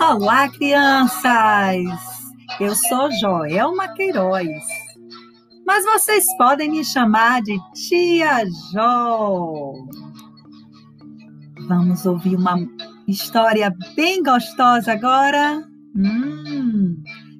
[0.00, 1.76] Olá, crianças!
[2.58, 4.48] Eu sou Joelma Queiroz,
[5.66, 9.74] mas vocês podem me chamar de Tia Jo.
[11.68, 12.56] Vamos ouvir uma
[13.06, 15.62] história bem gostosa agora?
[15.94, 16.96] Hum,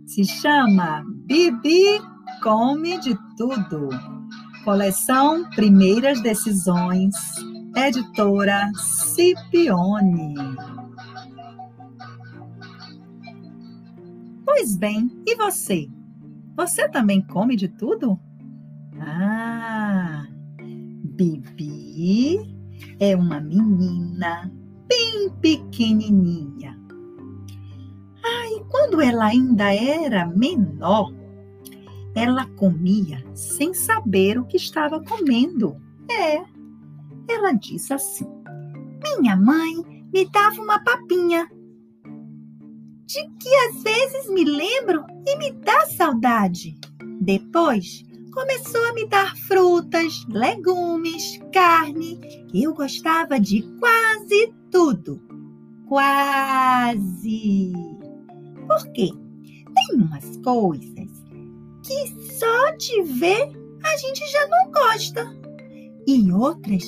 [0.07, 1.99] se chama Bibi
[2.43, 3.89] Come de Tudo.
[4.65, 7.15] Coleção Primeiras Decisões,
[7.75, 10.35] editora Cipione.
[14.53, 15.89] Pois bem, e você?
[16.57, 18.19] Você também come de tudo?
[18.99, 20.27] Ah,
[21.15, 22.41] Bibi
[22.99, 24.53] é uma menina
[24.89, 26.77] bem pequenininha.
[28.25, 31.15] Ah, e quando ela ainda era menor,
[32.17, 35.81] ela comia sem saber o que estava comendo.
[36.11, 36.43] É,
[37.33, 38.27] ela disse assim:
[39.21, 39.77] Minha mãe
[40.13, 41.49] me dava uma papinha
[43.11, 46.79] de que às vezes me lembro e me dá saudade.
[47.21, 52.21] Depois começou a me dar frutas, legumes, carne.
[52.55, 55.21] Eu gostava de quase tudo.
[55.89, 57.73] Quase.
[58.69, 59.11] Por quê?
[59.11, 61.11] Tem umas coisas
[61.83, 63.51] que só de ver
[63.83, 65.37] a gente já não gosta.
[66.07, 66.85] E outras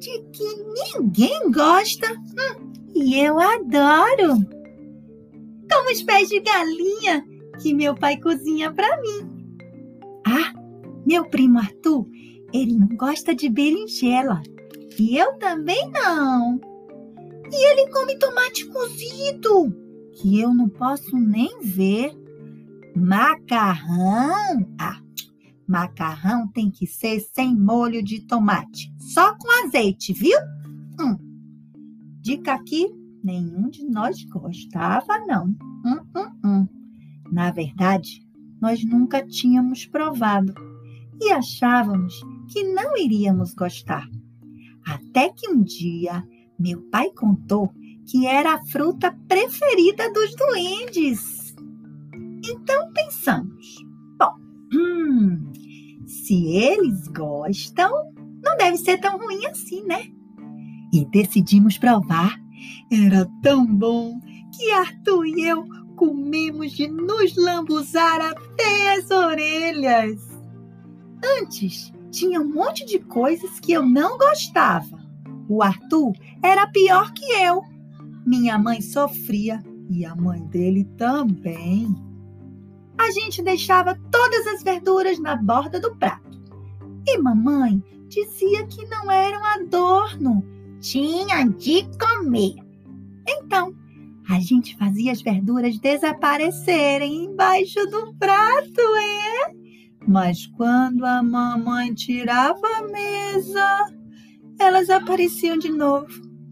[0.00, 2.12] de que ninguém gosta.
[2.12, 4.55] Hum, e eu adoro
[5.76, 7.22] como os pés de galinha
[7.60, 9.60] que meu pai cozinha para mim.
[10.26, 10.52] Ah,
[11.06, 12.08] meu primo Arthur,
[12.52, 14.42] ele não gosta de berinjela.
[14.98, 16.58] E eu também não.
[17.52, 19.70] E ele come tomate cozido,
[20.14, 22.12] que eu não posso nem ver.
[22.96, 24.66] Macarrão?
[24.80, 24.98] Ah,
[25.68, 30.38] macarrão tem que ser sem molho de tomate, só com azeite, viu?
[30.98, 31.18] Hum.
[32.22, 32.86] Dica aqui
[33.26, 35.46] nenhum de nós gostava, não.
[35.84, 36.68] Hum, hum, hum.
[37.32, 38.24] Na verdade,
[38.62, 40.54] nós nunca tínhamos provado
[41.20, 42.14] e achávamos
[42.52, 44.08] que não iríamos gostar.
[44.86, 46.22] Até que um dia
[46.58, 47.72] meu pai contou
[48.06, 51.56] que era a fruta preferida dos duendes.
[52.48, 53.84] Então pensamos:
[54.16, 54.32] bom,
[54.72, 55.52] hum,
[56.06, 57.90] se eles gostam,
[58.42, 60.04] não deve ser tão ruim assim, né?
[60.92, 62.45] E decidimos provar
[62.90, 64.18] era tão bom
[64.56, 70.20] que Arthur e eu comemos de nos lambuzar até as orelhas.
[71.40, 74.96] Antes, tinha um monte de coisas que eu não gostava.
[75.48, 76.12] O Arthur
[76.42, 77.62] era pior que eu.
[78.26, 81.94] Minha mãe sofria e a mãe dele também.
[82.98, 86.40] A gente deixava todas as verduras na borda do prato.
[87.06, 90.44] E mamãe dizia que não era um adorno,
[90.90, 92.54] tinha de comer.
[93.26, 93.74] Então,
[94.28, 99.52] a gente fazia as verduras desaparecerem embaixo do prato, é?
[100.06, 103.92] Mas quando a mamãe tirava a mesa,
[104.60, 106.06] elas apareciam de novo.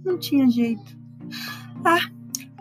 [0.05, 0.99] Não tinha jeito.
[1.85, 2.11] Ah,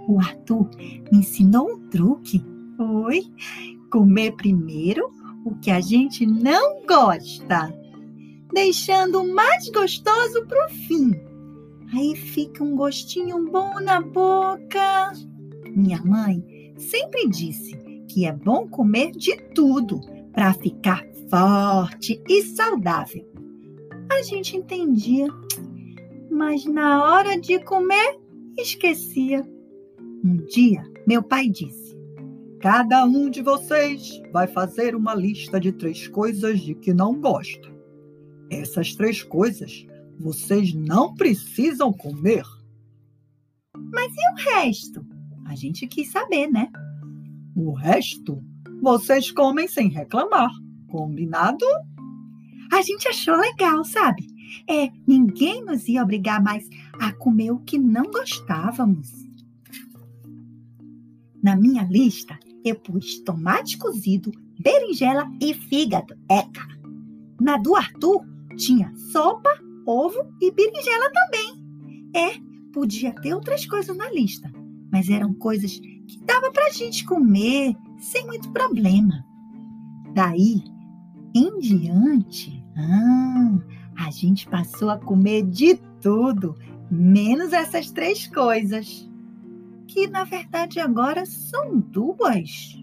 [0.08, 2.46] o Arthur me ensinou um truque.
[2.78, 3.24] Oi?
[3.92, 5.10] Comer primeiro
[5.44, 7.74] o que a gente não gosta,
[8.54, 11.33] deixando o mais gostoso para o fim.
[11.94, 15.14] Aí fica um gostinho bom na boca.
[15.76, 17.78] Minha mãe sempre disse
[18.08, 23.24] que é bom comer de tudo para ficar forte e saudável.
[24.12, 25.28] A gente entendia,
[26.32, 28.20] mas na hora de comer,
[28.58, 29.48] esquecia.
[30.26, 31.96] Um dia, meu pai disse:
[32.60, 37.72] Cada um de vocês vai fazer uma lista de três coisas de que não gosta.
[38.50, 39.86] Essas três coisas
[40.24, 42.46] vocês não precisam comer.
[43.92, 45.06] Mas e o resto?
[45.46, 46.72] A gente quis saber, né?
[47.54, 48.42] O resto
[48.82, 50.50] vocês comem sem reclamar.
[50.88, 51.66] Combinado?
[52.72, 54.26] A gente achou legal, sabe?
[54.70, 59.12] É, ninguém nos ia obrigar mais a comer o que não gostávamos.
[61.42, 66.16] Na minha lista, eu pus tomate cozido, berinjela e fígado.
[66.30, 66.66] Eca!
[67.42, 68.26] Na do Arthur,
[68.56, 69.50] tinha sopa,
[69.86, 71.64] ovo e berinjela também.
[72.16, 72.40] É,
[72.72, 74.52] podia ter outras coisas na lista,
[74.92, 79.26] mas eram coisas que dava pra gente comer sem muito problema.
[80.14, 80.64] Daí
[81.36, 83.58] em diante, ah,
[83.98, 86.56] a gente passou a comer de tudo,
[86.92, 89.10] menos essas três coisas,
[89.88, 92.78] que na verdade agora são duas.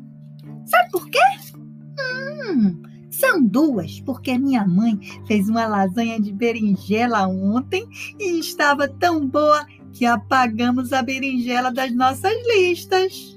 [0.65, 1.19] Sabe por quê?
[1.57, 7.87] Hum, são duas, porque minha mãe fez uma lasanha de berinjela ontem
[8.19, 13.37] e estava tão boa que apagamos a berinjela das nossas listas.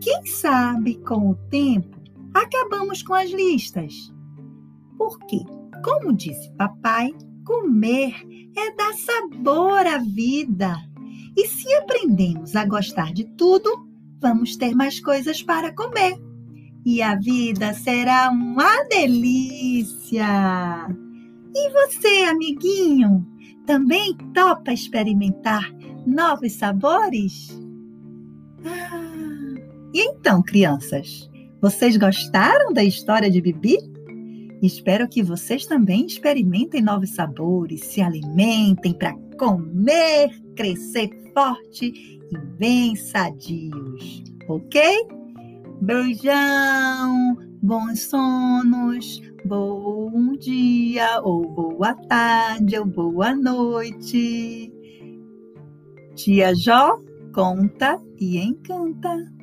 [0.00, 1.96] Quem sabe, com o tempo,
[2.32, 4.12] acabamos com as listas.
[4.96, 5.40] Porque,
[5.84, 7.12] como disse papai,
[7.44, 8.14] comer
[8.56, 10.76] é dar sabor à vida.
[11.36, 13.70] E se aprendemos a gostar de tudo,
[14.20, 16.25] vamos ter mais coisas para comer.
[16.86, 20.24] E a vida será uma delícia.
[21.52, 23.26] E você, amiguinho,
[23.66, 25.68] também topa experimentar
[26.06, 27.48] novos sabores?
[28.64, 29.54] Ah,
[29.92, 31.28] e então, crianças,
[31.60, 33.78] vocês gostaram da história de Bibi?
[34.62, 42.94] Espero que vocês também experimentem novos sabores, se alimentem para comer, crescer forte e bem
[42.94, 45.25] sadios, ok?
[45.80, 54.72] Beijão, bons sonos, bom dia, ou boa tarde, ou boa noite.
[56.14, 56.98] Tia Jó
[57.34, 59.35] conta e encanta.